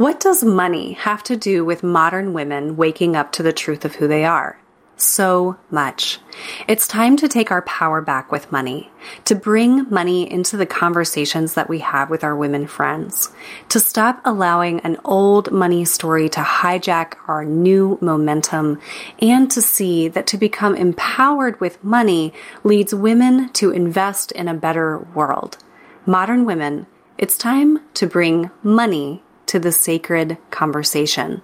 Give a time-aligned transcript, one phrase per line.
[0.00, 3.96] What does money have to do with modern women waking up to the truth of
[3.96, 4.58] who they are?
[4.96, 6.18] So much.
[6.66, 8.90] It's time to take our power back with money,
[9.26, 13.30] to bring money into the conversations that we have with our women friends,
[13.68, 18.80] to stop allowing an old money story to hijack our new momentum,
[19.20, 22.32] and to see that to become empowered with money
[22.64, 25.58] leads women to invest in a better world.
[26.06, 26.86] Modern women,
[27.18, 31.42] it's time to bring money to the sacred conversation.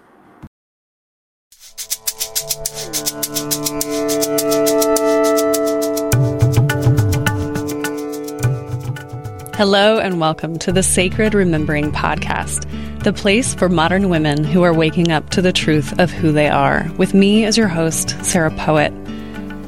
[9.57, 14.73] Hello, and welcome to the Sacred Remembering Podcast, the place for modern women who are
[14.73, 18.53] waking up to the truth of who they are, with me as your host, Sarah
[18.53, 18.93] Poet.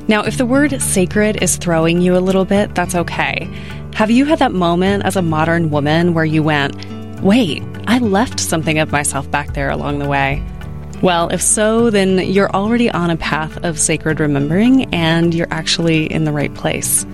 [0.07, 3.51] Now, if the word sacred is throwing you a little bit, that's okay.
[3.95, 6.77] Have you had that moment as a modern woman where you went,
[7.23, 10.43] wait, I left something of myself back there along the way.
[11.03, 16.13] Well, if so, then you're already on a path of sacred remembering and you're actually
[16.13, 17.07] in the right place.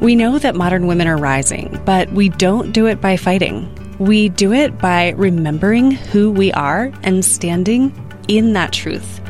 [0.00, 3.74] We know that modern women are rising, but we don't do it by fighting.
[3.98, 7.92] We do it by remembering who we are and standing
[8.28, 9.20] in that truth.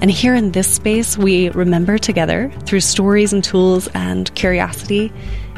[0.00, 5.12] And here in this space, we remember together through stories and tools and curiosity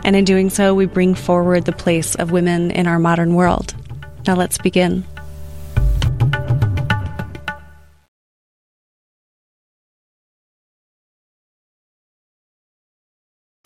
[0.07, 3.75] and in doing so, we bring forward the place of women in our modern world.
[4.25, 5.05] Now let's begin.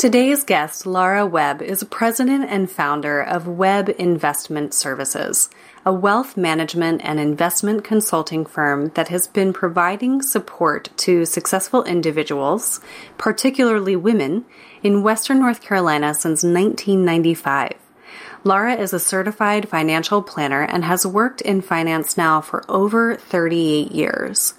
[0.01, 5.51] Today's guest, Laura Webb, is president and founder of Webb Investment Services,
[5.85, 12.81] a wealth management and investment consulting firm that has been providing support to successful individuals,
[13.19, 14.47] particularly women,
[14.83, 17.75] in Western North Carolina since 1995.
[18.43, 23.93] Laura is a certified financial planner and has worked in finance now for over 38
[23.93, 24.55] years.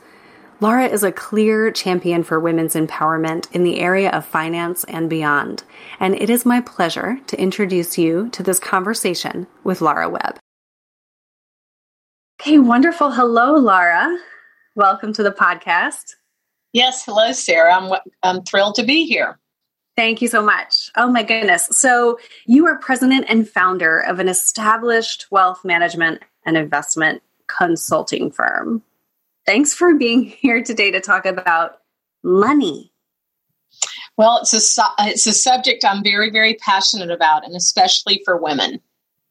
[0.62, 5.63] Laura is a clear champion for women's empowerment in the area of finance and beyond,
[6.00, 10.38] and it is my pleasure to introduce you to this conversation with Laura Webb.
[12.40, 13.09] Okay, wonderful.
[13.09, 14.16] Hello, Laura.
[14.75, 16.13] Welcome to the podcast.
[16.74, 17.74] Yes, hello, Sarah.
[17.74, 17.91] I'm,
[18.22, 19.40] I'm thrilled to be here.
[19.97, 20.91] Thank you so much.
[20.96, 21.66] Oh my goodness.
[21.72, 28.84] So, you are president and founder of an established wealth management and investment consulting firm.
[29.46, 31.78] Thanks for being here today to talk about
[32.24, 32.91] money.
[34.18, 38.79] Well, it's a it's a subject I'm very very passionate about and especially for women.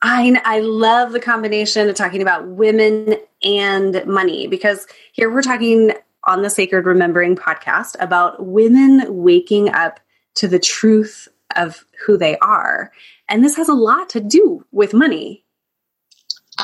[0.03, 5.93] I I love the combination of talking about women and money because here we're talking
[6.25, 10.01] on the Sacred Remembering podcast about women waking up
[10.35, 12.93] to the truth of who they are.
[13.29, 15.45] And this has a lot to do with money.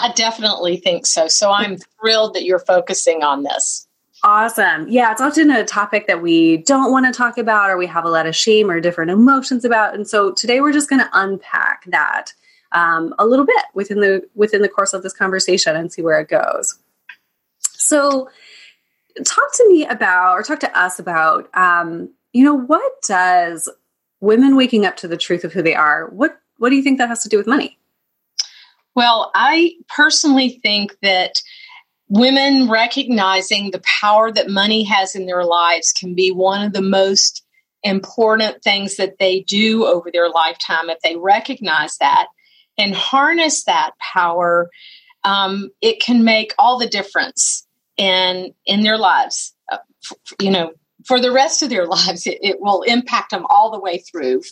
[0.01, 1.29] I definitely think so.
[1.29, 3.87] So I'm thrilled that you're focusing on this.
[4.23, 4.89] Awesome.
[4.89, 8.05] Yeah, it's often a topic that we don't want to talk about or we have
[8.05, 9.95] a lot of shame or different emotions about.
[9.95, 12.33] And so today we're just going to unpack that
[12.73, 16.19] um, a little bit within the within the course of this conversation and see where
[16.19, 16.79] it goes.
[17.61, 18.29] So
[19.25, 23.69] talk to me about or talk to us about um, you know, what does
[24.21, 26.99] women waking up to the truth of who they are, what what do you think
[26.99, 27.79] that has to do with money?
[28.97, 31.43] Well, I personally think that
[32.09, 36.83] women recognizing the power that money has in their lives can be one of the
[36.83, 37.45] most
[37.83, 42.27] important things that they do over their lifetime if they recognize that
[42.79, 44.71] and harness that power
[45.25, 49.79] um, it can make all the difference in in their lives uh,
[50.41, 50.73] you know
[51.07, 52.27] for the rest of their lives.
[52.27, 54.43] It, it will impact them all the way through.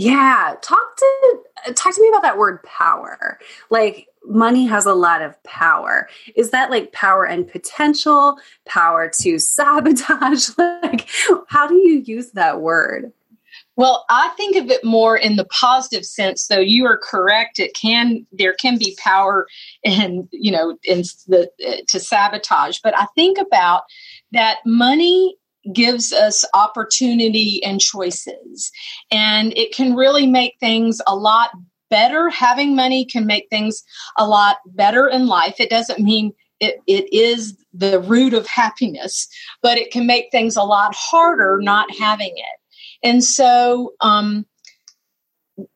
[0.00, 3.38] Yeah, talk to talk to me about that word power.
[3.68, 6.08] Like money has a lot of power.
[6.34, 10.48] Is that like power and potential, power to sabotage?
[10.58, 11.06] like
[11.48, 13.12] how do you use that word?
[13.76, 17.58] Well, I think of it more in the positive sense, though you are correct.
[17.58, 19.48] It can there can be power
[19.84, 21.50] and you know in the
[21.88, 23.82] to sabotage, but I think about
[24.32, 25.36] that money
[25.72, 28.70] gives us opportunity and choices.
[29.10, 31.50] And it can really make things a lot
[31.90, 32.30] better.
[32.30, 33.82] Having money can make things
[34.16, 35.56] a lot better in life.
[35.58, 39.28] It doesn't mean it, it is the root of happiness,
[39.62, 42.60] but it can make things a lot harder not having it.
[43.02, 44.46] And so um,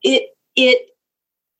[0.03, 0.89] it it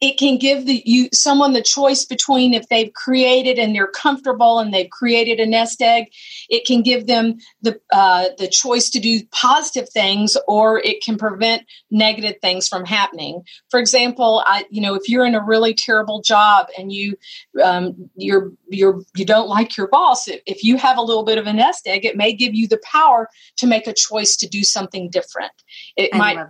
[0.06, 4.60] it can give the you someone the choice between if they've created and they're comfortable
[4.60, 6.06] and they've created a nest egg
[6.50, 11.18] it can give them the uh, the choice to do positive things or it can
[11.18, 13.42] prevent negative things from happening.
[13.70, 17.18] For example i you know if you're in a really terrible job and you
[17.64, 21.46] um, you're you're you don't like your boss if, you have a little bit of
[21.46, 24.64] a nest egg it may give you the power to make a choice to do
[24.64, 25.52] something different.
[25.96, 26.48] It I might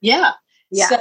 [0.00, 0.32] yeah.
[0.70, 0.88] Yeah.
[0.88, 0.98] So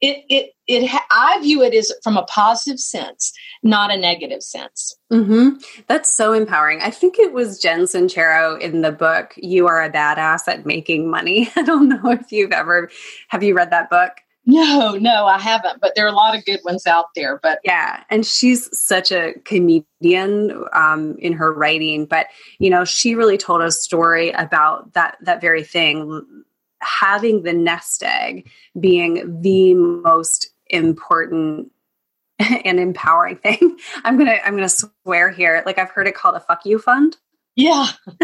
[0.00, 3.32] it it it ha- I view it as from a positive sense,
[3.62, 4.96] not a negative sense.
[5.12, 5.58] Mm-hmm.
[5.86, 6.80] That's so empowering.
[6.82, 11.10] I think it was Jen Sincero in the book "You Are a Badass at Making
[11.10, 12.90] Money." I don't know if you've ever
[13.28, 14.12] have you read that book.
[14.48, 17.40] No, no, I haven't, but there are a lot of good ones out there.
[17.42, 22.06] But yeah, and she's such a comedian um, in her writing.
[22.06, 22.26] But
[22.60, 26.44] you know, she really told a story about that that very thing
[26.86, 28.48] having the nest egg
[28.78, 31.70] being the most important
[32.38, 33.78] and empowering thing.
[34.04, 35.62] I'm gonna I'm gonna swear here.
[35.66, 37.16] Like I've heard it called a fuck you fund.
[37.54, 37.88] Yeah.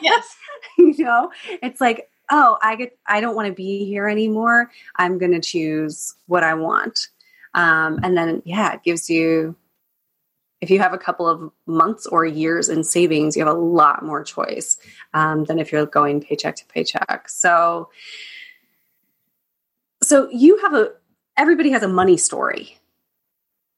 [0.00, 0.36] yes.
[0.78, 4.70] you know, it's like, oh, I get I don't want to be here anymore.
[4.96, 7.08] I'm gonna choose what I want.
[7.54, 9.56] Um, and then yeah, it gives you
[10.60, 14.04] if you have a couple of months or years in savings, you have a lot
[14.04, 14.78] more choice
[15.14, 17.28] um, than if you're going paycheck to paycheck.
[17.28, 17.90] So,
[20.02, 20.90] so you have a
[21.36, 22.78] everybody has a money story.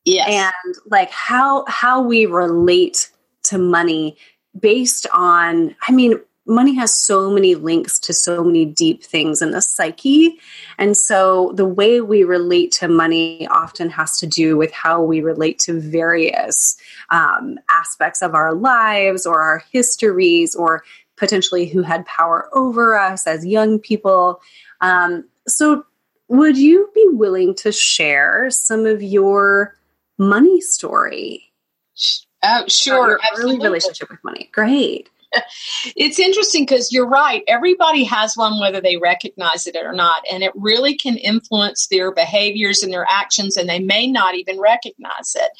[0.05, 0.29] Yes.
[0.29, 3.11] And like how how we relate
[3.45, 4.17] to money
[4.59, 9.53] based on I mean money has so many links to so many deep things in
[9.53, 10.39] the psyche.
[10.77, 15.21] And so the way we relate to money often has to do with how we
[15.21, 16.77] relate to various
[17.11, 20.85] um, aspects of our lives or our histories or
[21.17, 24.41] potentially who had power over us as young people.
[24.81, 25.85] Um, so,
[26.29, 29.77] would you be willing to share some of your
[30.19, 31.53] money story?
[32.43, 33.09] Oh, sure.
[33.09, 34.49] Your early relationship with money.
[34.53, 35.09] Great
[35.97, 37.43] it's interesting because you're right.
[37.49, 42.13] Everybody has one, whether they recognize it or not, and it really can influence their
[42.13, 45.51] behaviors and their actions, and they may not even recognize it.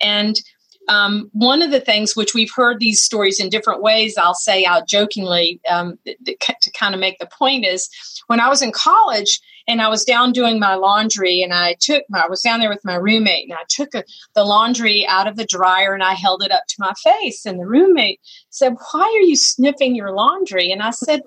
[0.00, 0.40] And
[0.90, 4.64] um, one of the things which we've heard these stories in different ways, I'll say
[4.64, 7.88] out jokingly um, to kind of make the point is
[8.26, 12.02] when I was in college, and I was down doing my laundry and I took
[12.12, 14.02] I was down there with my roommate and I took a,
[14.34, 17.60] the laundry out of the dryer and I held it up to my face and
[17.60, 21.22] the roommate said, "Why are you sniffing your laundry?" And I said,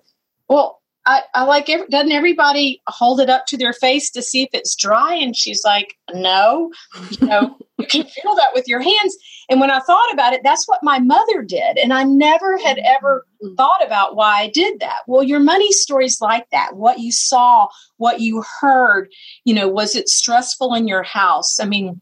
[0.50, 4.44] "Well, I, I like every, doesn't everybody hold it up to their face to see
[4.44, 5.16] if it's dry?
[5.16, 6.72] And she's like no.
[7.12, 9.18] You know you can feel that with your hands
[9.54, 11.78] and when i thought about it that's what my mother did.
[11.78, 13.54] And i never had ever mm-hmm.
[13.54, 15.04] thought about why i did that.
[15.08, 17.68] Well your money stories like that what you saw
[17.98, 19.12] what you heard
[19.46, 21.60] you know was it stressful in your house?
[21.60, 22.02] I mean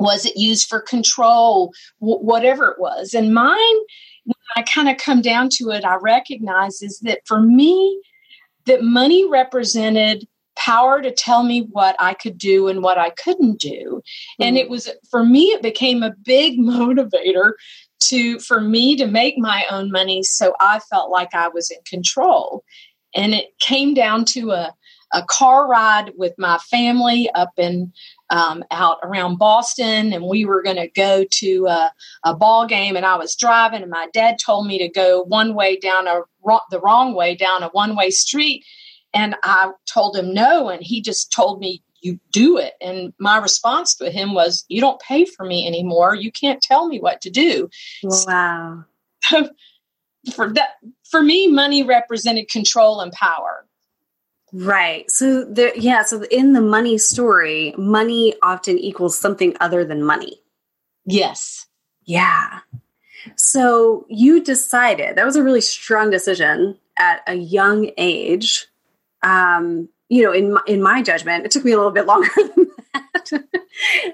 [0.00, 1.72] was it used for control?
[2.00, 3.14] W- whatever it was.
[3.14, 3.78] And mine
[4.24, 8.00] when i kind of come down to it i recognize is that for me
[8.66, 10.26] that money represented
[10.58, 14.02] power to tell me what I could do and what I couldn't do.
[14.02, 14.42] Mm-hmm.
[14.42, 17.52] And it was for me, it became a big motivator
[18.00, 21.78] to for me to make my own money so I felt like I was in
[21.86, 22.64] control.
[23.14, 24.74] And it came down to a,
[25.12, 27.92] a car ride with my family up in
[28.30, 31.90] um, out around Boston, and we were going to go to a,
[32.24, 32.94] a, ball game.
[32.94, 36.20] And I was driving, and my dad told me to go one way down a
[36.70, 38.64] the wrong way down a one way street,
[39.14, 42.74] and I told him no, and he just told me you do it.
[42.80, 46.14] And my response to him was, "You don't pay for me anymore.
[46.14, 47.68] You can't tell me what to do."
[48.02, 48.84] Wow.
[49.24, 49.50] So
[50.34, 50.70] for that,
[51.10, 53.68] for me, money represented control and power
[54.52, 55.10] Right.
[55.10, 60.40] So there yeah, so in the money story, money often equals something other than money.
[61.04, 61.66] Yes.
[62.04, 62.60] Yeah.
[63.36, 68.66] So you decided that was a really strong decision at a young age.
[69.22, 72.28] Um, you know, in my, in my judgment, it took me a little bit longer
[72.36, 73.44] than that.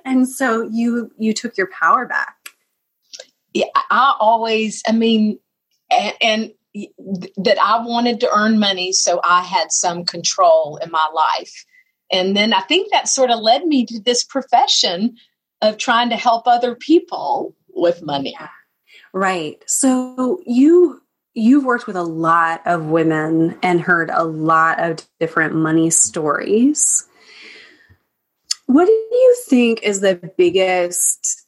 [0.05, 2.37] and so you you took your power back.
[3.53, 5.39] Yeah, I always, I mean,
[5.91, 6.53] and, and
[7.37, 11.65] that I wanted to earn money so I had some control in my life.
[12.13, 15.17] And then I think that sort of led me to this profession
[15.63, 18.37] of trying to help other people with money.
[19.13, 19.63] Right.
[19.67, 21.01] So you
[21.35, 27.07] you've worked with a lot of women and heard a lot of different money stories.
[28.67, 31.47] What do you think is the biggest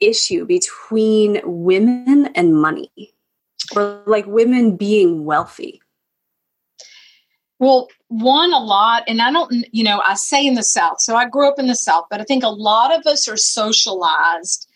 [0.00, 3.14] issue between women and money?
[3.74, 5.82] or like women being wealthy?
[7.58, 11.14] Well, one a lot and i don't you know i say in the south so
[11.14, 14.66] i grew up in the south but i think a lot of us are socialized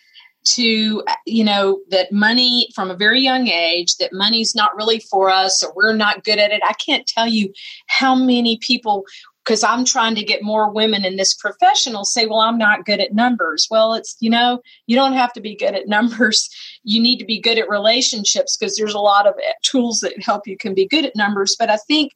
[0.44, 5.30] to you know that money from a very young age that money's not really for
[5.30, 6.62] us or we're not good at it.
[6.64, 7.52] I can't tell you
[7.86, 9.04] how many people
[9.44, 13.00] because i'm trying to get more women in this professional say well i'm not good
[13.00, 13.68] at numbers.
[13.70, 16.48] Well it's you know you don't have to be good at numbers.
[16.84, 20.20] You need to be good at relationships because there's a lot of eh, tools that
[20.20, 21.54] help you can be good at numbers.
[21.56, 22.10] But i think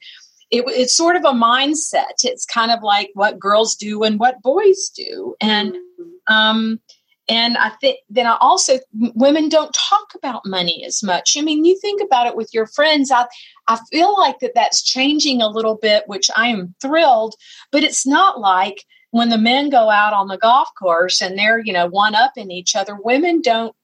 [0.50, 2.24] it, it's sort of a mindset.
[2.24, 5.36] It's kind of like what girls do and what boys do.
[5.40, 6.32] And mm-hmm.
[6.32, 6.80] um
[7.28, 11.36] and I think then I also women don't talk about money as much.
[11.36, 13.10] I mean, you think about it with your friends.
[13.10, 13.26] I
[13.68, 17.34] I feel like that that's changing a little bit, which I am thrilled.
[17.72, 21.58] But it's not like when the men go out on the golf course and they're
[21.58, 22.96] you know one up in each other.
[22.96, 23.74] Women don't.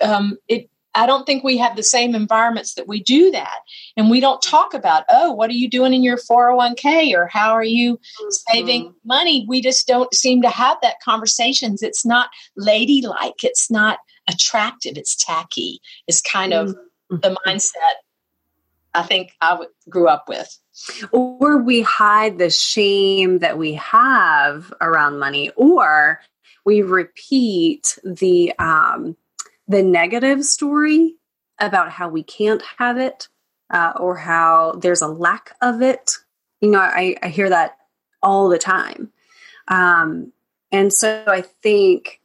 [0.00, 3.60] Um, it I don't think we have the same environments that we do that.
[3.96, 7.52] And we don't talk about, oh, what are you doing in your 401k or how
[7.52, 8.28] are you mm-hmm.
[8.30, 9.44] saving money?
[9.48, 11.82] We just don't seem to have that conversations.
[11.82, 13.98] It's not ladylike, it's not
[14.28, 15.80] attractive, it's tacky.
[16.06, 17.16] It's kind of mm-hmm.
[17.22, 17.94] the mindset
[18.94, 20.56] I think I w- grew up with.
[21.12, 26.20] Or we hide the shame that we have around money, or
[26.64, 29.16] we repeat the um,
[29.68, 31.16] the negative story
[31.60, 33.28] about how we can't have it
[33.70, 36.18] uh, or how there's a lack of it.
[36.60, 37.76] You know, I, I hear that
[38.22, 39.12] all the time.
[39.68, 40.32] Um,
[40.72, 42.20] and so I think,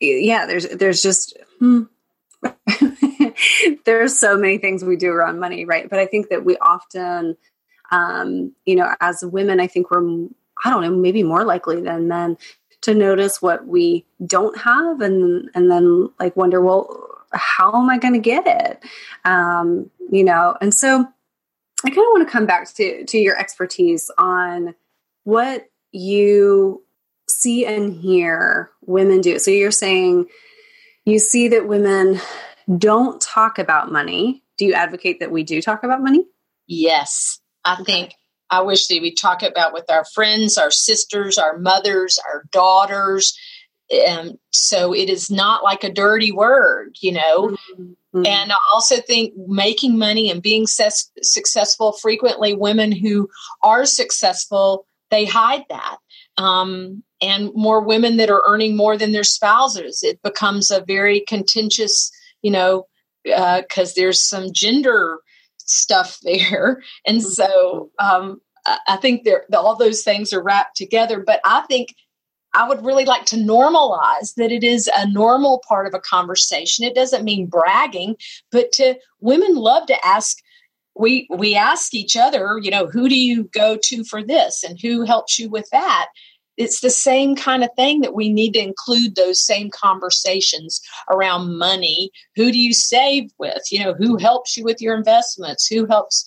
[0.00, 1.82] yeah, there's there's just hmm,
[3.84, 5.88] there's so many things we do around money, right?
[5.88, 7.36] But I think that we often,
[7.92, 10.26] um, you know, as women, I think we're
[10.64, 12.36] I don't know, maybe more likely than men
[12.82, 17.96] to notice what we don't have and and then like wonder well how am i
[17.96, 18.84] going to get it?
[19.24, 21.06] Um, you know and so
[21.84, 24.74] i kind of want to come back to to your expertise on
[25.24, 26.82] what you
[27.28, 29.38] see and hear women do.
[29.38, 30.26] So you're saying
[31.04, 32.20] you see that women
[32.78, 34.42] don't talk about money.
[34.58, 36.26] Do you advocate that we do talk about money?
[36.66, 37.40] Yes.
[37.64, 38.14] I think
[38.52, 43.36] I wish that we talk about with our friends, our sisters, our mothers, our daughters.
[44.06, 47.56] Um, so it is not like a dirty word, you know.
[47.78, 48.26] Mm-hmm.
[48.26, 53.30] And I also think making money and being ses- successful, frequently women who
[53.62, 55.96] are successful, they hide that.
[56.36, 61.24] Um, and more women that are earning more than their spouses, it becomes a very
[61.26, 62.10] contentious,
[62.42, 62.86] you know,
[63.24, 65.20] because uh, there's some gender
[65.66, 66.82] stuff there.
[67.06, 67.28] And mm-hmm.
[67.28, 68.40] so um,
[68.86, 71.20] I think there all those things are wrapped together.
[71.20, 71.94] But I think
[72.54, 76.84] I would really like to normalize that it is a normal part of a conversation.
[76.84, 78.16] It doesn't mean bragging,
[78.50, 80.38] but to women love to ask
[80.94, 84.78] we we ask each other, you know, who do you go to for this and
[84.78, 86.08] who helps you with that?
[86.56, 90.80] It's the same kind of thing that we need to include those same conversations
[91.10, 92.10] around money.
[92.36, 93.62] Who do you save with?
[93.70, 95.66] You know who helps you with your investments?
[95.66, 96.24] Who helps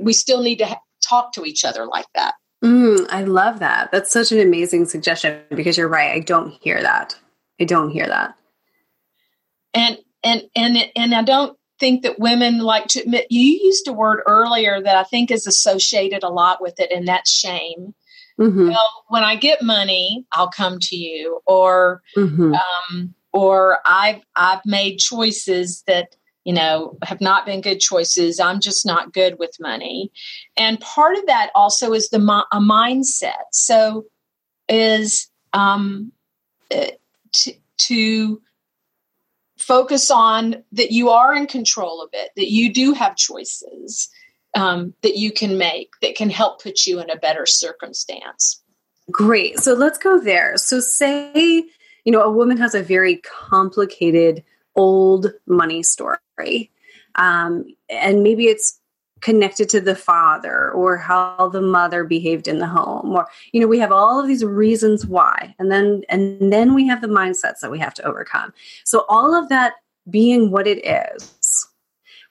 [0.00, 2.34] we still need to talk to each other like that.
[2.64, 3.90] Mm, i love that.
[3.92, 7.16] That's such an amazing suggestion because you're right i don't hear that.
[7.60, 8.34] I don't hear that.
[9.74, 13.92] And and and and i don't think that women like to admit you used a
[13.92, 17.94] word earlier that i think is associated a lot with it and that's shame
[18.38, 18.68] Mm-hmm.
[18.68, 22.54] Well, when I get money, I'll come to you, or mm-hmm.
[22.54, 26.14] um, or I've I've made choices that
[26.44, 28.38] you know have not been good choices.
[28.38, 30.12] I'm just not good with money,
[30.56, 32.18] and part of that also is the
[32.52, 33.42] a mindset.
[33.52, 34.06] So
[34.68, 36.12] is um,
[36.72, 36.86] uh,
[37.32, 38.42] to, to
[39.56, 44.08] focus on that you are in control of it, that you do have choices,
[44.58, 48.60] um, that you can make that can help put you in a better circumstance.
[49.10, 49.58] Great.
[49.60, 50.56] So let's go there.
[50.56, 51.64] So, say,
[52.04, 56.70] you know, a woman has a very complicated old money story.
[57.14, 58.80] Um, and maybe it's
[59.20, 63.66] connected to the father or how the mother behaved in the home or you know
[63.66, 67.58] we have all of these reasons why and then and then we have the mindsets
[67.60, 69.72] that we have to overcome so all of that
[70.08, 71.66] being what it is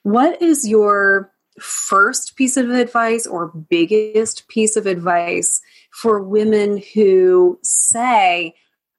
[0.02, 5.60] what is your first piece of advice or biggest piece of advice
[5.90, 8.54] for women who say,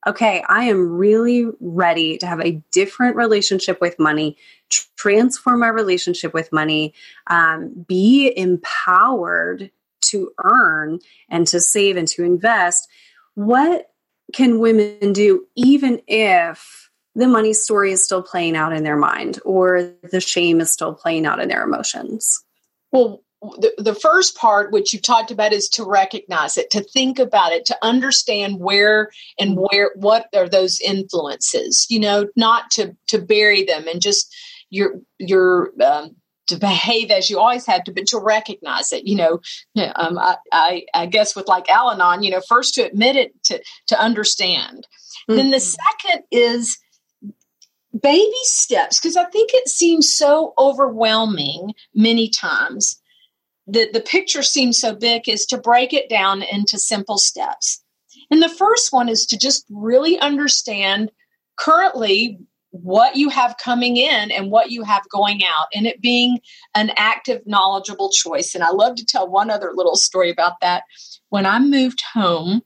[0.08, 4.38] okay, I am really ready to have a different relationship with money,
[4.96, 6.94] transform my relationship with money,
[7.28, 11.00] um, be empowered to earn
[11.30, 12.88] and to save and to invest?
[13.36, 13.92] What
[14.34, 19.40] can women do even if the money story is still playing out in their mind
[19.44, 22.44] or the shame is still playing out in their emotions?
[22.92, 27.20] Well, the, the first part, which you talked about, is to recognize it, to think
[27.20, 31.86] about it, to understand where and where what are those influences.
[31.90, 34.36] You know, not to to bury them and just
[34.70, 36.16] your your um,
[36.48, 39.08] to behave as you always have to, but to recognize it.
[39.08, 39.40] You know,
[39.96, 43.62] um, I, I, I guess with like Al-Anon, you know, first to admit it, to
[43.88, 44.86] to understand.
[45.30, 45.36] Mm-hmm.
[45.38, 46.08] Then the mm-hmm.
[46.08, 46.78] second is
[47.98, 53.02] baby steps because I think it seems so overwhelming many times.
[53.68, 57.84] The, the picture seems so big is to break it down into simple steps.
[58.32, 61.12] And the first one is to just really understand
[61.58, 62.40] currently
[62.72, 66.40] what you have coming in and what you have going out, and it being
[66.76, 68.54] an active, knowledgeable choice.
[68.54, 70.84] And I love to tell one other little story about that.
[71.30, 72.62] When I moved home,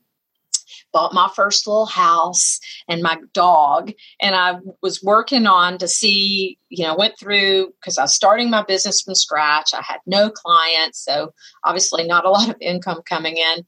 [0.94, 6.56] bought my first little house and my dog and i was working on to see
[6.70, 10.30] you know went through because i was starting my business from scratch i had no
[10.30, 11.34] clients so
[11.64, 13.64] obviously not a lot of income coming in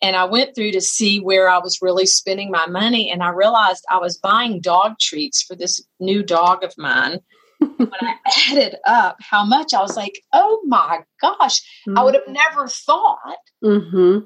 [0.00, 3.10] and I went through to see where I was really spending my money.
[3.10, 7.18] And I realized I was buying dog treats for this new dog of mine.
[7.58, 8.14] when I
[8.48, 11.98] added up how much, I was like, oh my gosh, mm-hmm.
[11.98, 13.38] I would have never thought.
[13.64, 14.18] Mm-hmm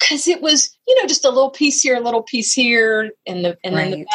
[0.00, 3.44] because it was you know just a little piece here a little piece here and
[3.44, 3.90] the and right.
[3.90, 4.06] then the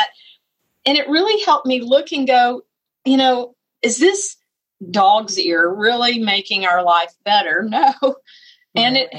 [0.88, 2.62] and it really helped me look and go
[3.06, 4.36] you know is this
[4.92, 7.94] dog's ear really making our life better no
[8.75, 9.10] and it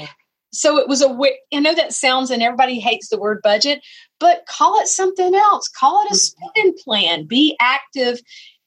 [0.57, 1.17] so it was a
[1.53, 3.85] I know that sounds and everybody hates the word budget,
[4.19, 5.67] but call it something else.
[5.67, 6.15] Call it a mm-hmm.
[6.15, 7.25] spending plan.
[7.25, 8.19] Be active.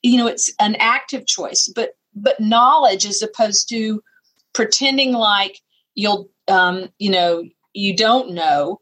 [0.03, 4.03] You know, it's an active choice, but but knowledge as opposed to
[4.53, 5.59] pretending like
[5.95, 8.81] you'll um, you know, you don't know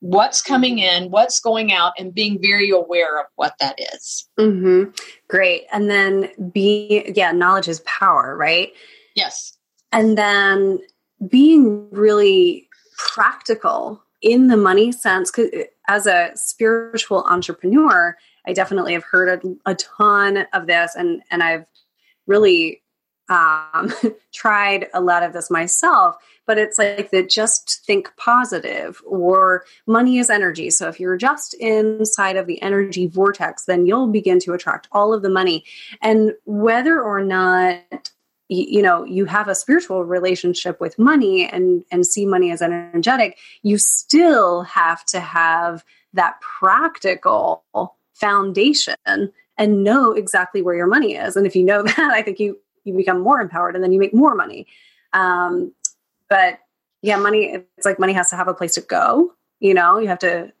[0.00, 4.28] what's coming in, what's going out, and being very aware of what that is.
[4.38, 4.90] Mm-hmm.
[5.28, 5.64] Great.
[5.72, 8.72] And then be, yeah, knowledge is power, right?
[9.14, 9.56] Yes.
[9.92, 10.80] And then
[11.28, 15.50] being really practical in the money sense because
[15.88, 21.42] as a spiritual entrepreneur i definitely have heard a, a ton of this and and
[21.42, 21.64] i've
[22.26, 22.82] really
[23.28, 23.92] um,
[24.34, 30.18] tried a lot of this myself but it's like that just think positive or money
[30.18, 30.70] is energy.
[30.70, 35.12] So if you're just inside of the energy vortex then you'll begin to attract all
[35.12, 35.64] of the money.
[36.00, 38.10] And whether or not
[38.48, 43.38] you know you have a spiritual relationship with money and and see money as energetic
[43.62, 47.64] you still have to have that practical
[48.14, 51.36] foundation and know exactly where your money is.
[51.36, 54.00] And if you know that i think you you become more empowered and then you
[54.00, 54.66] make more money.
[55.12, 55.72] Um
[56.32, 56.58] but
[57.02, 59.98] yeah money it's like money has to have a place to go you know?
[59.98, 60.52] You have to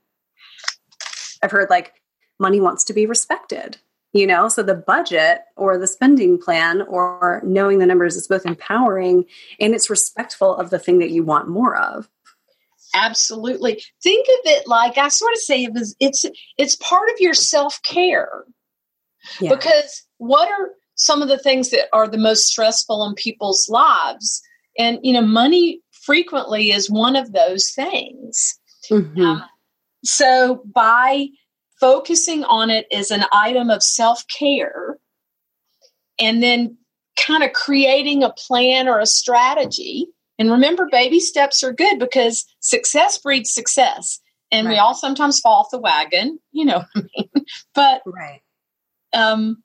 [1.42, 1.94] i've heard like
[2.38, 3.78] money wants to be respected
[4.14, 4.48] you know?
[4.50, 9.24] So the budget or the spending plan or knowing the numbers is both empowering
[9.58, 12.10] and it's respectful of the thing that you want more of.
[12.94, 13.82] Absolutely.
[14.02, 16.26] Think of it like i sort of say it was it's
[16.58, 18.44] it's part of your self-care.
[19.40, 19.54] Yeah.
[19.54, 24.42] because what are some of the things that are the most stressful in people's lives
[24.78, 28.58] and you know money frequently is one of those things
[28.90, 29.20] mm-hmm.
[29.20, 29.42] um,
[30.04, 31.26] so by
[31.80, 34.98] focusing on it as an item of self care
[36.18, 36.76] and then
[37.16, 40.06] kind of creating a plan or a strategy.
[40.38, 44.20] And remember, baby steps are good because success breeds success.
[44.50, 44.74] And right.
[44.74, 47.28] we all sometimes fall off the wagon, you know I mean?
[47.74, 48.40] But right.
[49.12, 49.62] um,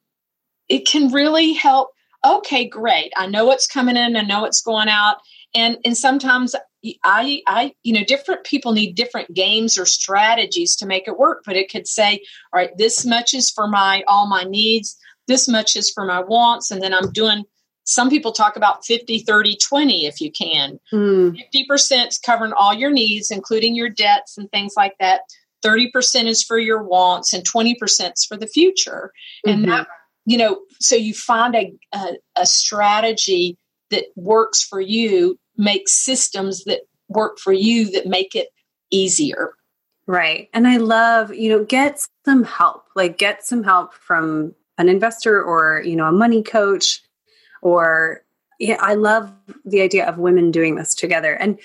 [0.67, 1.89] it can really help.
[2.27, 3.11] Okay, great.
[3.15, 5.17] I know what's coming in, I know what's going out.
[5.55, 6.55] And and sometimes
[7.03, 11.43] I, I, you know, different people need different games or strategies to make it work.
[11.45, 12.21] But it could say,
[12.53, 16.21] all right, this much is for my all my needs, this much is for my
[16.21, 17.43] wants, and then I'm doing.
[17.89, 20.77] Some people talk about 50, 30, 20 if you can.
[20.91, 21.37] Mm.
[21.55, 25.21] 50% is covering all your needs, including your debts and things like that.
[25.63, 27.75] 30% is for your wants, and 20%
[28.13, 29.13] is for the future.
[29.45, 29.63] Mm-hmm.
[29.63, 29.87] And that,
[30.27, 33.57] you know, so you find a, a, a strategy
[33.91, 38.49] that works for you make systems that work for you that make it
[38.91, 39.53] easier.
[40.05, 40.49] Right.
[40.53, 45.41] And I love, you know, get some help, like get some help from an investor
[45.41, 47.01] or, you know, a money coach
[47.61, 48.21] or
[48.59, 49.31] yeah, I love
[49.63, 51.33] the idea of women doing this together.
[51.35, 51.57] And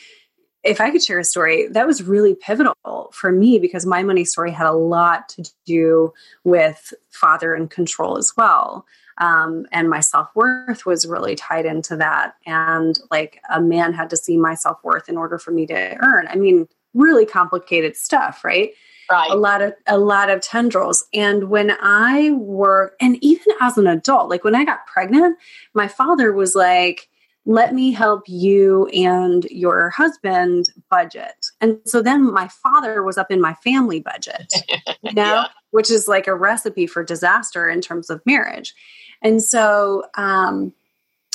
[0.65, 4.25] if I could share a story, that was really pivotal for me because my money
[4.25, 6.13] story had a lot to do
[6.45, 8.87] with father and control as well.
[9.19, 12.35] Um, and my self worth was really tied into that.
[12.47, 15.97] And like a man had to see my self worth in order for me to
[16.03, 16.29] earn.
[16.29, 18.71] I mean, really complicated stuff, right?
[19.11, 19.31] Right.
[19.31, 21.05] A lot of a lot of tendrils.
[21.13, 25.37] And when I were, and even as an adult, like when I got pregnant,
[25.75, 27.09] my father was like,
[27.45, 31.47] let me help you and your husband budget.
[31.61, 34.53] And so then my father was up in my family budget,
[35.03, 35.47] you know, yeah.
[35.71, 38.75] which is like a recipe for disaster in terms of marriage.
[39.23, 40.73] And so um,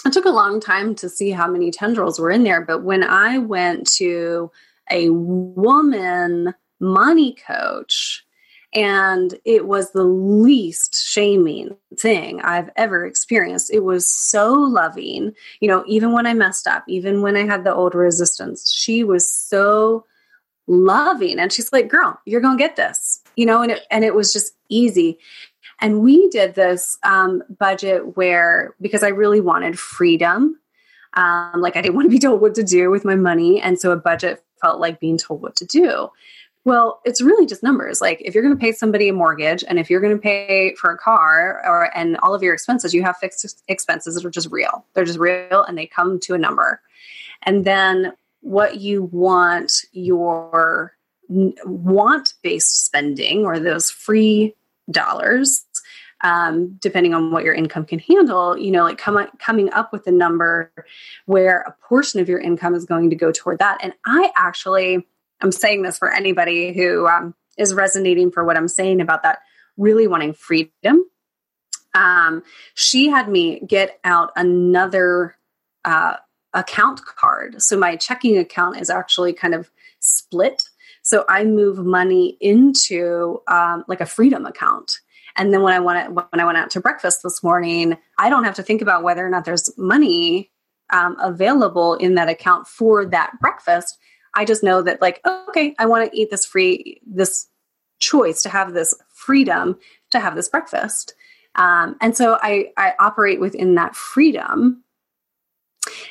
[0.06, 2.62] it took a long time to see how many tendrils were in there.
[2.62, 4.50] But when I went to
[4.90, 8.24] a woman money coach,
[8.74, 13.74] and it was the least shaming thing I've ever experienced.
[13.74, 15.34] It was so loving.
[15.62, 19.04] You know, even when I messed up, even when I had the old resistance, she
[19.04, 20.06] was so
[20.68, 21.40] loving.
[21.40, 24.14] And she's like, girl, you're going to get this, you know, and it, and it
[24.14, 25.18] was just easy.
[25.80, 30.60] And we did this um, budget where, because I really wanted freedom,
[31.14, 33.62] um, like I didn't want to be told what to do with my money.
[33.62, 36.10] And so a budget felt like being told what to do.
[36.66, 38.02] Well, it's really just numbers.
[38.02, 40.76] Like if you're going to pay somebody a mortgage and if you're going to pay
[40.76, 44.30] for a car or and all of your expenses, you have fixed expenses that are
[44.30, 44.86] just real.
[44.94, 46.82] They're just real and they come to a number.
[47.44, 50.98] And then what you want your
[51.30, 54.56] want based spending or those free
[54.92, 55.66] dollars
[56.22, 60.08] um, depending on what your income can handle, you know, like come, coming up with
[60.08, 60.72] a number
[61.26, 63.78] where a portion of your income is going to go toward that.
[63.82, 65.06] And I actually,
[65.42, 69.40] I'm saying this for anybody who um, is resonating for what I'm saying about that,
[69.78, 71.06] really wanting freedom.
[71.94, 72.44] Um,
[72.76, 75.36] she had me get out another
[75.86, 76.16] uh,
[76.54, 77.62] account card.
[77.62, 80.64] So my checking account is actually kind of split.
[81.02, 85.00] So I move money into um, like a freedom account.
[85.38, 88.44] And then when I went when I went out to breakfast this morning, I don't
[88.44, 90.52] have to think about whether or not there's money
[90.90, 93.98] um, available in that account for that breakfast
[94.38, 97.48] I just know that like, okay, I want to eat this free, this
[98.00, 99.80] choice to have this freedom
[100.12, 101.16] to have this breakfast.
[101.56, 104.84] Um, and so I, I operate within that freedom.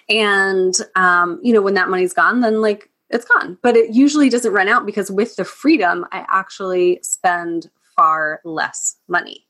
[0.08, 3.58] And, um, you know, when that money's gone, then like it's gone.
[3.62, 8.96] But it usually doesn't run out because with the freedom, I actually spend far less
[9.06, 9.46] money.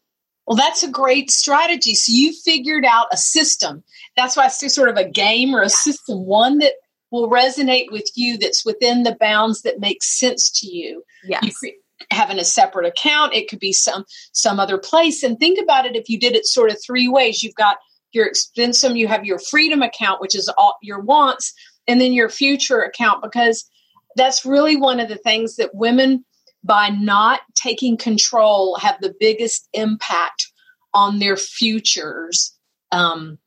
[0.46, 1.94] Well, that's a great strategy.
[1.94, 3.82] So you figured out a system.
[4.18, 6.74] That's why it's sort of a game or a system, one that
[7.10, 11.02] will resonate with you that's within the bounds that makes sense to you.
[11.24, 11.44] Yes.
[11.44, 15.22] You cre- having a separate account, it could be some some other place.
[15.22, 17.42] And think about it if you did it sort of three ways.
[17.42, 17.78] You've got
[18.12, 21.52] your expensum, you have your freedom account, which is all your wants,
[21.86, 23.68] and then your future account, because
[24.16, 26.24] that's really one of the things that women
[26.64, 30.46] by not taking control have the biggest impact
[30.94, 32.56] on their futures
[32.92, 33.38] um,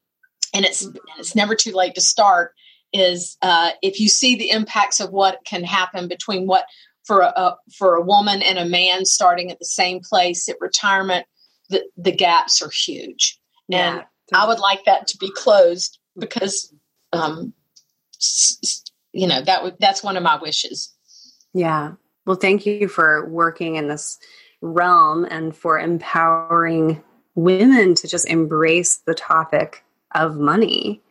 [0.53, 2.53] and it's it's never too late to start
[2.93, 6.65] is uh, if you see the impacts of what can happen between what
[7.05, 11.25] for a, for a woman and a man starting at the same place at retirement,
[11.69, 13.39] the, the gaps are huge.
[13.67, 13.97] Yeah.
[13.97, 16.73] And I would like that to be closed because,
[17.13, 17.53] um,
[19.11, 20.93] you know, that would, that's one of my wishes.
[21.53, 21.93] Yeah.
[22.25, 24.19] Well, thank you for working in this
[24.61, 31.01] realm and for empowering women to just embrace the topic of money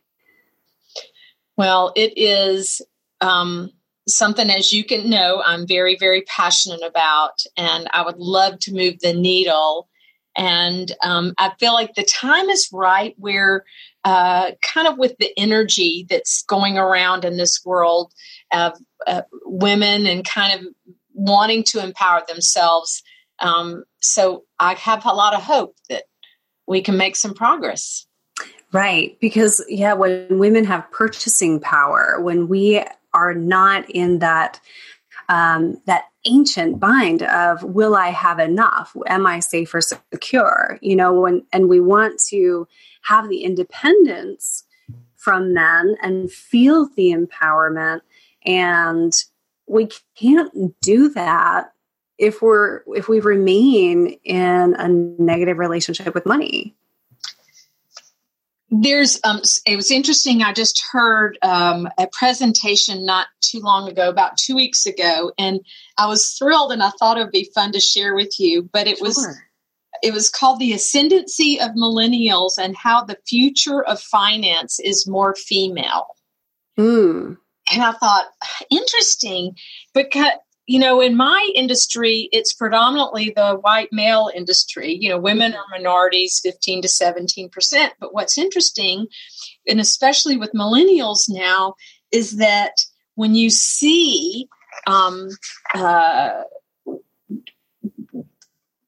[1.59, 2.81] well, it is
[3.21, 3.73] um,
[4.07, 8.73] something, as you can know, I'm very, very passionate about, and I would love to
[8.73, 9.89] move the needle.
[10.37, 13.65] And um, I feel like the time is right where,
[14.05, 18.15] uh, kind of with the energy that's going around in this world
[18.53, 18.75] of
[19.09, 20.67] uh, women and kind of
[21.13, 23.03] wanting to empower themselves.
[23.41, 26.05] Um, so I have a lot of hope that
[26.69, 28.07] we can make some progress.
[28.73, 29.17] Right.
[29.21, 34.61] Because, yeah, when women have purchasing power, when we are not in that,
[35.31, 38.95] um, that ancient bind of will I have enough?
[39.07, 40.79] Am I safe or secure?
[40.83, 42.69] You know, when, and we want to
[43.03, 44.65] have the independence
[45.17, 48.03] from men and feel the empowerment.
[48.45, 49.15] And
[49.67, 51.73] we can't do that
[52.19, 56.75] if we're, if we remain in a negative relationship with money
[58.71, 64.09] there's um it was interesting i just heard um a presentation not too long ago
[64.09, 65.61] about two weeks ago and
[65.97, 68.87] i was thrilled and i thought it would be fun to share with you but
[68.87, 69.07] it sure.
[69.07, 69.39] was
[70.03, 75.35] it was called the ascendancy of millennials and how the future of finance is more
[75.35, 76.07] female
[76.79, 77.37] mm.
[77.73, 78.27] and i thought
[78.71, 79.55] interesting
[79.95, 80.33] because
[80.69, 84.95] you know, in my industry, it's predominantly the white male industry.
[85.01, 87.91] You know, women are minorities, 15 to 17%.
[87.99, 89.07] But what's interesting,
[89.67, 91.75] and especially with millennials now,
[92.13, 94.47] is that when you see
[94.87, 95.31] um,
[95.75, 96.43] uh,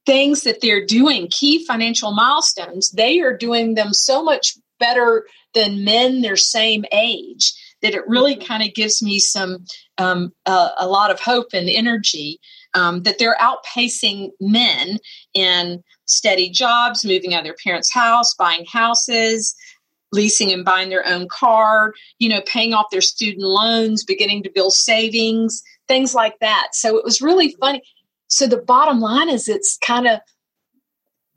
[0.04, 5.82] things that they're doing, key financial milestones, they are doing them so much better than
[5.82, 8.46] men their same age that it really mm-hmm.
[8.46, 9.64] kind of gives me some
[9.98, 12.40] um, uh, a lot of hope and energy
[12.74, 14.98] um, that they're outpacing men
[15.34, 19.54] in steady jobs, moving out of their parents' house, buying houses,
[20.12, 24.50] leasing and buying their own car, you know, paying off their student loans, beginning to
[24.52, 26.68] build savings, things like that.
[26.72, 27.82] So it was really funny.
[28.28, 30.20] So the bottom line is it's kind of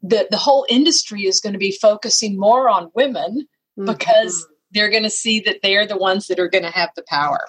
[0.01, 3.85] the the whole industry is going to be focusing more on women mm-hmm.
[3.85, 7.03] because they're going to see that they're the ones that are going to have the
[7.07, 7.45] power.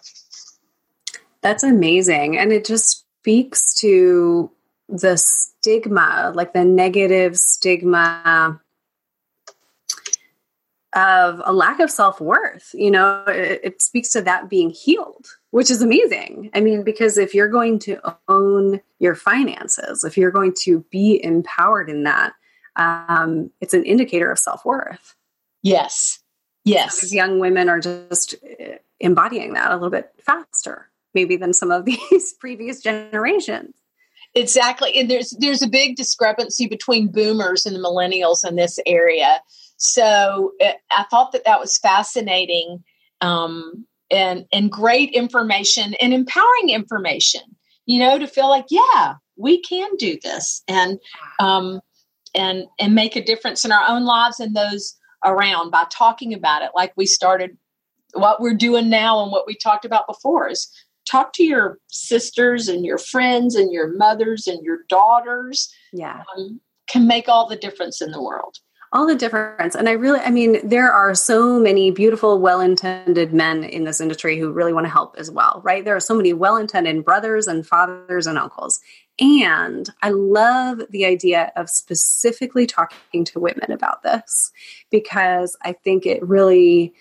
[1.42, 2.38] That's amazing.
[2.38, 4.50] And it just speaks to
[4.88, 8.60] the stigma, like the negative stigma
[10.94, 12.70] of a lack of self worth.
[12.74, 16.50] You know, it, it, speaks to that being healed, which is amazing.
[16.54, 21.22] I mean, because if you're going to own your finances, if you're going to be
[21.22, 22.34] empowered in that,
[22.76, 25.14] um, it's an indicator of self worth.
[25.62, 26.20] Yes.
[26.64, 27.12] Yes.
[27.12, 31.84] young women are just uh, embodying that a little bit faster, maybe than some of
[32.10, 33.74] these previous generations.
[34.34, 34.98] Exactly.
[34.98, 39.40] And there's there's a big discrepancy between boomers and the millennials in this area.
[39.76, 42.82] So it, uh, I thought that that was fascinating
[43.20, 47.42] um, and and great information and empowering information.
[47.86, 50.98] You know, to feel like yeah, we can do this and
[51.38, 51.80] um,
[52.34, 56.62] and and make a difference in our own lives and those around by talking about
[56.62, 57.56] it like we started
[58.14, 60.70] what we're doing now and what we talked about before is
[61.08, 66.22] talk to your sisters and your friends and your mothers and your daughters yeah.
[66.36, 68.58] um, can make all the difference in the world.
[68.92, 69.74] All the difference.
[69.74, 74.38] And i really i mean there are so many beautiful well-intended men in this industry
[74.38, 75.84] who really want to help as well right?
[75.84, 78.80] There are so many well-intended brothers and fathers and uncles
[79.18, 84.52] and I love the idea of specifically talking to women about this
[84.90, 86.94] because I think it really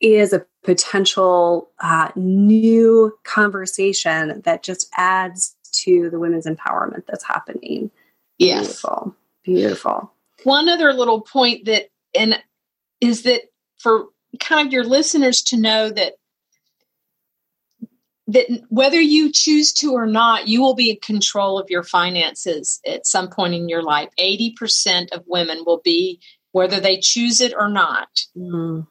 [0.00, 7.90] is a potential uh, new conversation that just adds to the women's empowerment that's happening.
[8.38, 8.66] Yes.
[8.66, 9.16] Beautiful.
[9.44, 10.12] Beautiful.
[10.42, 12.38] One other little point that, and
[13.00, 13.42] is that
[13.78, 14.06] for
[14.38, 16.14] kind of your listeners to know that
[18.34, 22.80] that whether you choose to or not, you will be in control of your finances
[22.86, 24.10] at some point in your life.
[24.20, 26.20] 80% of women will be,
[26.52, 28.08] whether they choose it or not.
[28.36, 28.86] Mm.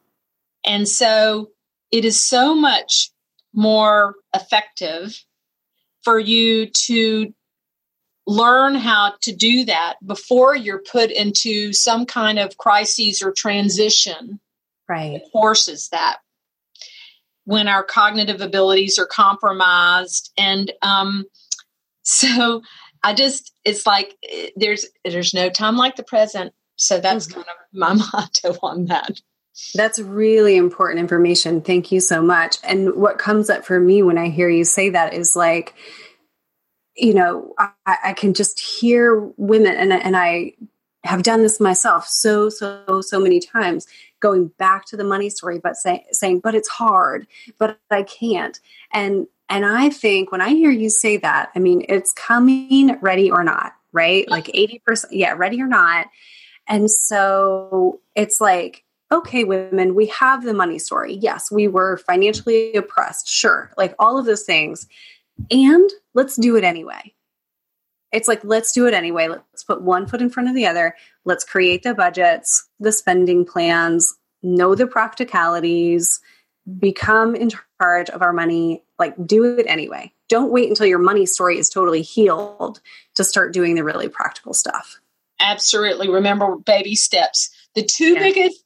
[0.66, 1.52] And so
[1.92, 3.12] it is so much
[3.54, 5.24] more effective
[6.04, 7.34] for you to
[8.26, 14.40] learn how to do that before you're put into some kind of crises or transition
[14.88, 16.18] right forces that
[17.46, 20.32] when our cognitive abilities are compromised.
[20.38, 21.26] And um,
[22.04, 22.62] so
[23.04, 24.16] i just it's like
[24.56, 26.54] there's there's no time like the present.
[26.78, 27.42] So that's mm-hmm.
[27.42, 29.22] kind of my motto on that.
[29.76, 31.62] That's really important information.
[31.62, 32.58] Thank you so much.
[32.64, 35.74] And what comes up for me when i hear you say that is like
[36.96, 40.54] you know i, I can just hear women and, and i
[41.04, 43.88] have done this myself so so so many times
[44.24, 47.28] going back to the money story but say, saying but it's hard
[47.60, 48.60] but i can't.
[48.92, 53.30] And and i think when i hear you say that i mean it's coming ready
[53.30, 54.28] or not right?
[54.30, 56.08] Like 80% yeah ready or not.
[56.68, 61.14] And so it's like okay women we have the money story.
[61.14, 64.88] Yes we were financially oppressed sure like all of those things.
[65.52, 67.14] And let's do it anyway
[68.14, 69.28] it's like let's do it anyway.
[69.28, 70.96] Let's put one foot in front of the other.
[71.26, 76.20] Let's create the budgets the spending plans know the practicalities
[76.80, 80.14] become in charge of our money like do it anyway.
[80.30, 82.80] Don't wait until your money story is totally healed
[83.16, 85.00] to start doing the really practical stuff.
[85.40, 86.10] Absolutely.
[86.10, 87.50] Remember baby steps.
[87.76, 88.20] The two yeah.
[88.20, 88.64] biggest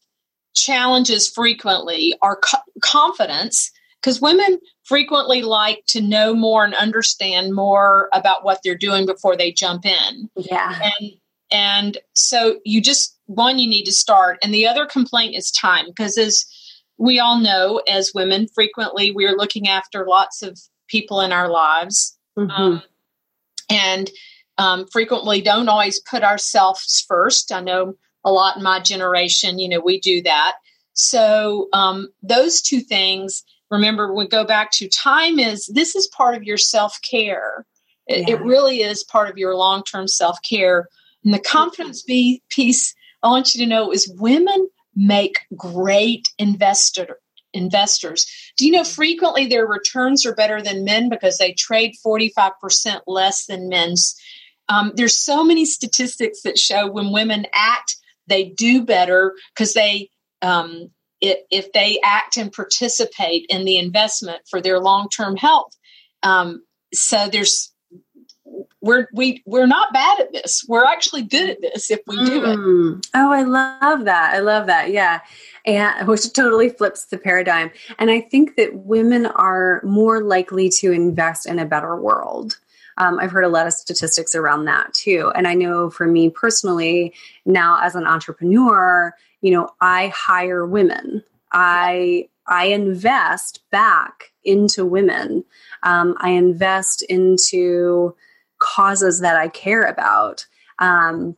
[0.56, 8.10] challenges frequently are co- confidence because women frequently like to know more and understand more
[8.14, 10.30] about what they're doing before they jump in.
[10.36, 10.80] Yeah.
[11.00, 11.12] And
[11.50, 15.86] and so you just one you need to start and the other complaint is time
[15.88, 16.46] because as
[16.98, 22.18] we all know as women frequently we're looking after lots of people in our lives
[22.38, 22.50] mm-hmm.
[22.52, 22.82] um,
[23.70, 24.10] and
[24.58, 27.94] um, frequently don't always put ourselves first i know
[28.26, 30.56] a lot in my generation you know we do that
[30.94, 36.36] so um, those two things remember we go back to time is this is part
[36.36, 37.66] of your self-care.
[38.08, 38.36] It, yeah.
[38.36, 40.88] it really is part of your long-term self-care.
[41.24, 47.20] And the confidence be piece i want you to know is women make great investor
[47.54, 48.28] investors.
[48.58, 53.46] Do you know frequently their returns are better than men because they trade 45% less
[53.46, 54.16] than men's
[54.70, 57.96] um, there's so many statistics that show when women act
[58.28, 60.10] they do better because they
[60.42, 65.76] um, if, they act and participate in the investment for their long term health.
[66.24, 67.74] Um, so there's
[68.82, 70.64] we're we we're not bad at this.
[70.68, 73.00] We're actually good at this if we do mm.
[73.00, 73.08] it.
[73.14, 74.34] Oh, I love that.
[74.34, 74.92] I love that.
[74.92, 75.22] Yeah.
[75.66, 77.72] And which totally flips the paradigm.
[78.00, 82.58] And I think that women are more likely to invest in a better world.
[82.98, 85.32] Um, I've heard a lot of statistics around that too.
[85.36, 87.14] And I know for me personally,
[87.46, 91.24] now as an entrepreneur, you know, I hire women.
[91.52, 95.44] I I invest back into women.
[95.84, 98.16] Um, I invest into
[98.60, 100.46] causes that I care about.
[100.80, 101.36] Um,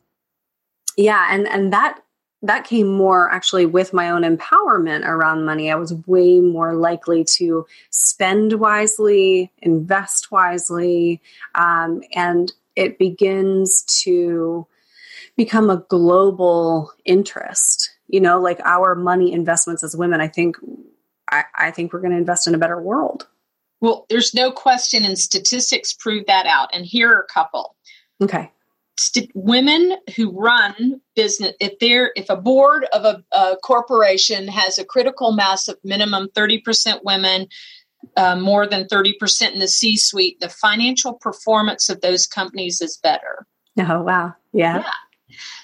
[0.96, 2.00] yeah, and and that
[2.42, 5.70] that came more actually with my own empowerment around money.
[5.70, 11.20] I was way more likely to spend wisely, invest wisely,
[11.54, 14.66] um, and it begins to
[15.36, 17.89] become a global interest.
[18.10, 20.20] You know, like our money investments as women.
[20.20, 20.56] I think
[21.30, 23.28] I, I think we're going to invest in a better world.
[23.80, 26.68] Well, there's no question, and statistics prove that out.
[26.72, 27.76] And here are a couple.
[28.22, 28.50] Okay.
[28.98, 34.78] St- women who run business, if they're if a board of a, a corporation has
[34.78, 37.46] a critical mass of minimum 30% women,
[38.16, 42.98] uh, more than 30% in the C suite, the financial performance of those companies is
[43.02, 43.46] better.
[43.78, 44.34] Oh, wow.
[44.52, 44.78] Yeah.
[44.78, 44.92] yeah.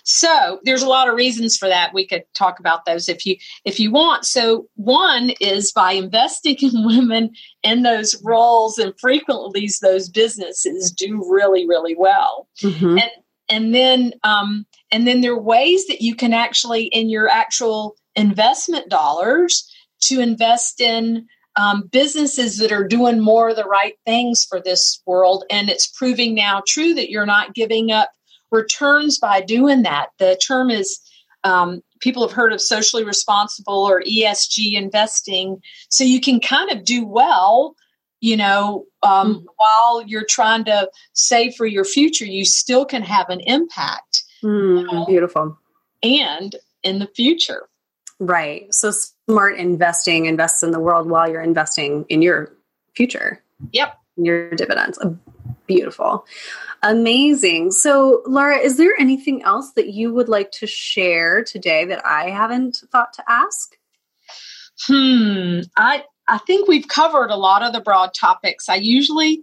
[0.05, 1.95] So there's a lot of reasons for that.
[1.95, 4.25] We could talk about those if you if you want.
[4.25, 7.31] So one is by investing in women
[7.63, 12.49] in those roles, and frequently those businesses do really really well.
[12.63, 12.99] Mm-hmm.
[12.99, 13.11] And
[13.49, 17.97] and then um, and then there are ways that you can actually in your actual
[18.15, 19.71] investment dollars
[20.03, 21.27] to invest in
[21.57, 25.87] um, businesses that are doing more of the right things for this world and it's
[25.87, 28.11] proving now true that you're not giving up
[28.51, 30.09] returns by doing that.
[30.19, 31.01] The term is
[31.45, 35.61] um, people have heard of socially responsible or ESG investing.
[35.89, 37.77] So you can kind of do well,
[38.21, 43.03] you know, um, mm while you're trying to save for your future, you still can
[43.03, 44.25] have an impact.
[44.43, 45.59] Mm, you know, beautiful.
[46.03, 47.69] And in the future.
[48.19, 48.73] Right.
[48.73, 48.93] So
[49.29, 52.53] smart investing invests in the world while you're investing in your
[52.95, 53.43] future.
[53.73, 53.99] Yep.
[54.17, 54.99] Your dividends.
[55.67, 56.27] Beautiful.
[56.83, 57.73] Amazing.
[57.73, 62.31] So, Laura, is there anything else that you would like to share today that I
[62.31, 63.75] haven't thought to ask?
[64.87, 65.61] Hmm.
[65.77, 68.69] I I think we've covered a lot of the broad topics.
[68.69, 69.43] I usually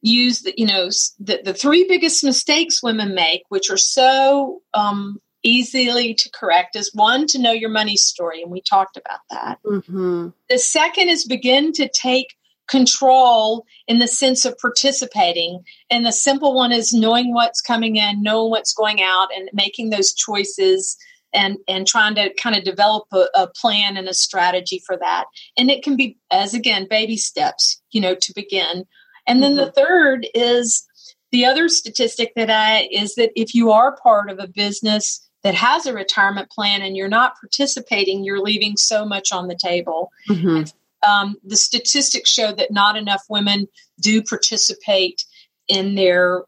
[0.00, 5.20] use the you know the, the three biggest mistakes women make, which are so um,
[5.42, 9.58] easily to correct, is one to know your money story, and we talked about that.
[9.64, 10.28] Mm-hmm.
[10.48, 12.37] The second is begin to take
[12.68, 15.64] control in the sense of participating.
[15.90, 19.90] And the simple one is knowing what's coming in, knowing what's going out, and making
[19.90, 20.96] those choices
[21.34, 25.24] and and trying to kind of develop a, a, plan and a strategy for that.
[25.58, 28.84] And it can be as again baby steps, you know, to begin.
[29.26, 29.66] And then mm-hmm.
[29.66, 30.86] the third is
[31.30, 35.54] the other statistic that I is that if you are part of a business that
[35.54, 40.10] has a retirement plan and you're not participating, you're leaving so much on the table.
[40.30, 40.64] Mm-hmm
[41.06, 43.66] um, the statistics show that not enough women
[44.00, 45.24] do participate
[45.68, 46.44] in their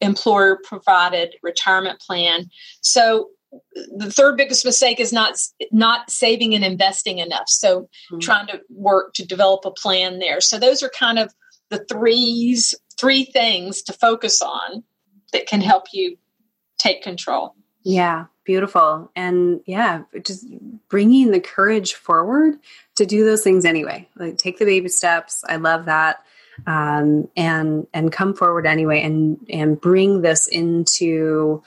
[0.00, 2.50] employer provided retirement plan.
[2.80, 3.30] So
[3.96, 5.36] the third biggest mistake is not
[5.70, 7.48] not saving and investing enough.
[7.48, 8.18] So mm-hmm.
[8.18, 10.40] trying to work to develop a plan there.
[10.40, 11.32] So those are kind of
[11.70, 14.82] the threes three things to focus on
[15.32, 16.16] that can help you
[16.78, 17.54] take control.
[17.82, 19.10] Yeah, beautiful.
[19.16, 20.46] And yeah, just
[20.88, 22.56] bringing the courage forward
[22.96, 24.08] to do those things anyway.
[24.16, 25.44] Like take the baby steps.
[25.48, 26.24] I love that.
[26.66, 31.62] Um, and and come forward anyway and and bring this into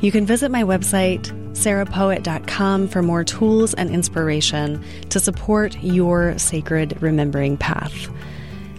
[0.00, 7.02] You can visit my website, sarahpoet.com, for more tools and inspiration to support your sacred
[7.02, 8.08] remembering path.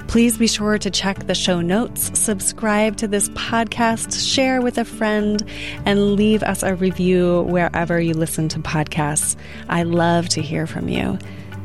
[0.08, 4.86] Please be sure to check the show notes, subscribe to this podcast, share with a
[4.86, 5.44] friend,
[5.86, 9.36] and leave us a review wherever you listen to podcasts.
[9.68, 11.18] I love to hear from you.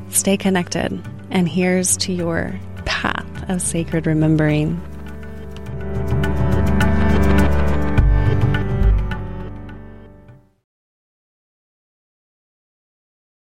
[0.08, 1.00] Stay connected,
[1.30, 4.80] and here's to your path of sacred remembering.